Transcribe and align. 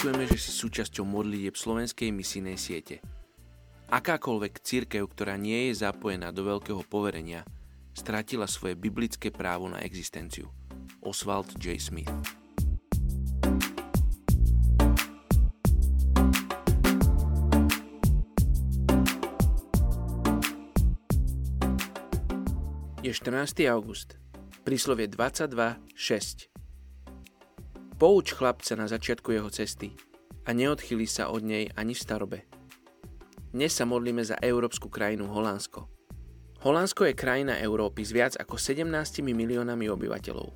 Ďakujeme, 0.00 0.32
že 0.32 0.40
si 0.40 0.52
súčasťou 0.56 1.04
modlitieb 1.04 1.52
slovenskej 1.52 2.08
misijnej 2.08 2.56
siete. 2.56 3.04
Akákoľvek 3.92 4.64
církev, 4.64 5.04
ktorá 5.04 5.36
nie 5.36 5.68
je 5.68 5.84
zapojená 5.84 6.32
do 6.32 6.40
veľkého 6.40 6.80
poverenia, 6.88 7.44
stratila 7.92 8.48
svoje 8.48 8.80
biblické 8.80 9.28
právo 9.28 9.68
na 9.68 9.84
existenciu. 9.84 10.48
Oswald 11.04 11.52
J. 11.60 11.76
Smith 11.76 12.08
Je 23.04 23.12
14. 23.12 23.68
august. 23.68 24.16
Príslovie 24.64 25.12
22.6. 25.12 26.49
Pouč 28.00 28.32
chlapca 28.32 28.72
na 28.80 28.88
začiatku 28.88 29.28
jeho 29.28 29.52
cesty 29.52 29.92
a 30.48 30.56
neodchýli 30.56 31.04
sa 31.04 31.28
od 31.28 31.44
nej 31.44 31.68
ani 31.76 31.92
v 31.92 32.00
starobe. 32.00 32.38
Dnes 33.52 33.76
sa 33.76 33.84
modlíme 33.84 34.24
za 34.24 34.40
európsku 34.40 34.88
krajinu 34.88 35.28
Holandsko. 35.28 35.84
Holandsko 36.64 37.04
je 37.04 37.12
krajina 37.12 37.60
Európy 37.60 38.00
s 38.00 38.16
viac 38.16 38.32
ako 38.40 38.56
17 38.56 38.88
miliónami 39.20 39.92
obyvateľov. 39.92 40.48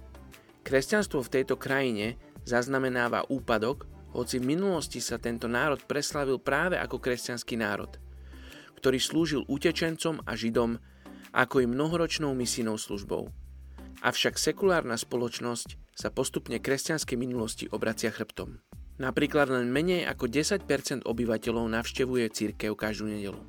Kresťanstvo 0.65 1.21
v 1.21 1.33
tejto 1.37 1.61
krajine 1.61 2.17
zaznamenáva 2.49 3.29
úpadok, 3.29 3.85
hoci 4.17 4.41
v 4.41 4.57
minulosti 4.57 5.05
sa 5.05 5.21
tento 5.21 5.45
národ 5.45 5.85
preslavil 5.85 6.41
práve 6.41 6.81
ako 6.81 6.97
kresťanský 6.97 7.61
národ, 7.61 7.93
ktorý 8.81 8.97
slúžil 8.97 9.45
utečencom 9.53 10.25
a 10.25 10.33
židom 10.33 10.81
ako 11.37 11.61
i 11.61 11.69
mnohoročnou 11.69 12.33
misijnou 12.33 12.81
službou. 12.81 13.44
Avšak 14.05 14.37
sekulárna 14.37 15.01
spoločnosť 15.01 15.97
sa 15.97 16.13
postupne 16.13 16.61
kresťanskej 16.61 17.17
minulosti 17.17 17.65
obracia 17.73 18.13
chrbtom. 18.13 18.61
Napríklad 19.01 19.49
len 19.49 19.73
menej 19.73 20.05
ako 20.05 20.29
10% 20.29 21.09
obyvateľov 21.09 21.65
navštevuje 21.73 22.29
církev 22.29 22.77
každú 22.77 23.09
nedelu. 23.09 23.41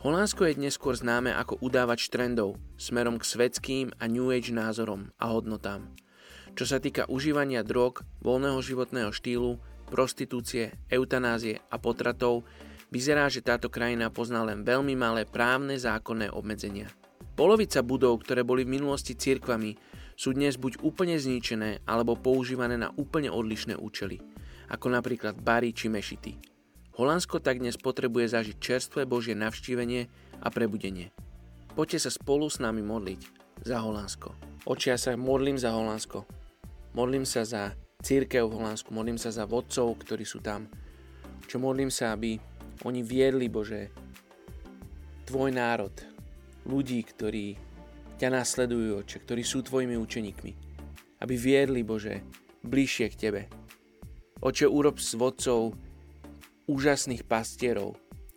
Holandsko 0.00 0.48
je 0.48 0.56
dnes 0.56 0.72
skôr 0.72 0.96
známe 0.96 1.36
ako 1.36 1.60
udávač 1.60 2.08
trendov 2.08 2.56
smerom 2.80 3.20
k 3.20 3.28
svetským 3.28 3.92
a 4.00 4.08
New 4.08 4.32
Age 4.32 4.56
názorom 4.56 5.12
a 5.20 5.36
hodnotám. 5.36 5.92
Čo 6.56 6.64
sa 6.64 6.80
týka 6.80 7.04
užívania 7.04 7.60
drog, 7.60 8.00
voľného 8.24 8.64
životného 8.64 9.12
štýlu, 9.12 9.60
prostitúcie, 9.92 10.80
eutanázie 10.88 11.60
a 11.68 11.76
potratov, 11.76 12.48
Vyzerá, 12.88 13.28
že 13.28 13.44
táto 13.44 13.68
krajina 13.68 14.08
pozná 14.08 14.40
len 14.48 14.64
veľmi 14.64 14.96
malé 14.96 15.28
právne 15.28 15.76
zákonné 15.76 16.32
obmedzenia. 16.32 16.88
Polovica 17.38 17.86
budov, 17.86 18.26
ktoré 18.26 18.42
boli 18.42 18.66
v 18.66 18.74
minulosti 18.74 19.14
cirkvami, 19.14 19.78
sú 20.18 20.34
dnes 20.34 20.58
buď 20.58 20.82
úplne 20.82 21.14
zničené 21.14 21.86
alebo 21.86 22.18
používané 22.18 22.74
na 22.74 22.90
úplne 22.98 23.30
odlišné 23.30 23.78
účely, 23.78 24.18
ako 24.66 24.90
napríklad 24.90 25.38
bary 25.38 25.70
či 25.70 25.86
mešity. 25.86 26.34
Holandsko 26.98 27.38
tak 27.38 27.62
dnes 27.62 27.78
potrebuje 27.78 28.34
zažiť 28.34 28.56
čerstvé 28.58 29.06
Božie 29.06 29.38
navštívenie 29.38 30.10
a 30.42 30.50
prebudenie. 30.50 31.14
Poďte 31.78 32.02
sa 32.02 32.10
spolu 32.10 32.50
s 32.50 32.58
nami 32.58 32.82
modliť 32.82 33.20
za 33.62 33.86
Holandsko. 33.86 34.34
Očia 34.66 34.98
sa 34.98 35.14
modlím 35.14 35.62
za 35.62 35.70
Holandsko. 35.70 36.26
Modlím 36.98 37.22
sa 37.22 37.46
za 37.46 37.78
církev 38.02 38.50
v 38.50 38.58
Holandsku, 38.58 38.90
modlím 38.90 39.14
sa 39.14 39.30
za 39.30 39.46
vodcov, 39.46 39.94
ktorí 40.02 40.26
sú 40.26 40.42
tam. 40.42 40.66
Čo 41.46 41.62
modlím 41.62 41.94
sa, 41.94 42.18
aby 42.18 42.34
oni 42.82 43.06
viedli, 43.06 43.46
Bože, 43.46 43.94
tvoj 45.22 45.54
národ, 45.54 45.94
ľudí, 46.68 47.00
ktorí 47.02 47.56
ťa 48.20 48.28
následujú, 48.28 49.02
oče, 49.02 49.24
ktorí 49.24 49.42
sú 49.42 49.64
tvojimi 49.64 49.96
učeníkmi. 49.96 50.52
Aby 51.18 51.34
viedli, 51.34 51.80
Bože, 51.82 52.22
bližšie 52.62 53.06
k 53.10 53.18
Tebe. 53.18 53.42
Oče, 54.38 54.70
urob 54.70 55.02
s 55.02 55.16
vodcov 55.18 55.74
úžasných 56.68 57.26
pastierov, 57.26 57.96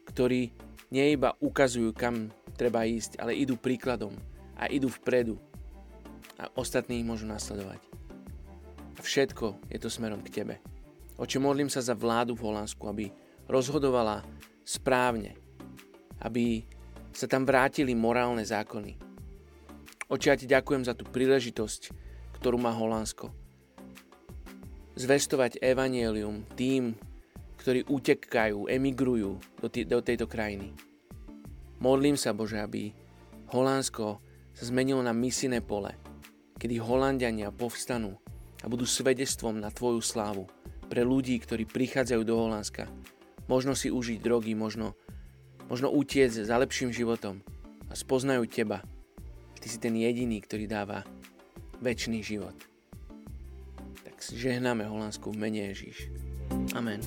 ktorí 0.09 0.55
nie 0.89 1.05
iba 1.13 1.35
ukazujú, 1.37 1.91
kam 1.93 2.31
treba 2.55 2.87
ísť, 2.87 3.19
ale 3.19 3.37
idú 3.37 3.59
príkladom 3.59 4.15
a 4.57 4.71
idú 4.71 4.87
vpredu 4.89 5.37
a 6.41 6.49
ostatní 6.57 7.03
ich 7.03 7.07
môžu 7.07 7.29
nasledovať. 7.29 7.83
Všetko 9.01 9.65
je 9.69 9.77
to 9.81 9.89
smerom 9.89 10.21
k 10.21 10.41
Tebe. 10.41 10.55
Oče, 11.17 11.37
modlím 11.37 11.69
sa 11.69 11.81
za 11.85 11.93
vládu 11.93 12.33
v 12.33 12.49
Holandsku, 12.49 12.81
aby 12.89 13.13
rozhodovala 13.45 14.25
správne, 14.65 15.37
aby 16.21 16.65
sa 17.11 17.27
tam 17.27 17.43
vrátili 17.43 17.95
morálne 17.95 18.43
zákony. 18.43 18.97
Oči, 20.11 20.27
ja 20.27 20.35
ti 20.35 20.47
ďakujem 20.47 20.83
za 20.83 20.91
tú 20.95 21.07
príležitosť, 21.07 21.81
ktorú 22.39 22.59
má 22.59 22.75
Holandsko. 22.75 23.31
Zvestovať 24.99 25.63
evanielium 25.63 26.43
tým, 26.59 26.97
ktorí 27.63 27.87
utekajú, 27.87 28.67
emigrujú 28.67 29.39
do, 29.63 29.67
tý, 29.71 29.87
do 29.87 30.03
tejto 30.03 30.27
krajiny. 30.27 30.75
Modlím 31.79 32.19
sa, 32.19 32.35
Bože, 32.35 32.59
aby 32.59 32.91
Holandsko 33.55 34.19
sa 34.51 34.63
zmenilo 34.67 34.99
na 34.99 35.15
misijné 35.15 35.63
pole, 35.63 35.95
kedy 36.59 36.81
Holandiania 36.81 37.55
povstanú 37.55 38.19
a 38.61 38.65
budú 38.67 38.83
svedectvom 38.83 39.57
na 39.57 39.71
Tvoju 39.71 40.03
slávu 40.03 40.45
pre 40.91 41.07
ľudí, 41.07 41.39
ktorí 41.39 41.63
prichádzajú 41.63 42.21
do 42.27 42.35
Holandska 42.35 42.91
Možno 43.51 43.75
si 43.75 43.91
užiť 43.91 44.23
drogy, 44.23 44.55
možno, 44.55 44.95
možno 45.71 45.87
utiec 45.87 46.35
za 46.35 46.59
lepším 46.59 46.91
životom 46.91 47.39
a 47.87 47.95
spoznajú 47.95 48.43
teba. 48.43 48.83
Ty 49.55 49.67
si 49.71 49.79
ten 49.79 49.95
jediný, 49.95 50.43
ktorý 50.43 50.67
dáva 50.67 51.07
väčší 51.79 52.19
život. 52.19 52.57
Tak 54.03 54.19
žehnáme 54.35 54.83
Holandsku 54.83 55.31
v 55.31 55.47
mene 55.47 55.71
Ježíš. 55.71 56.11
Amen. 56.75 56.99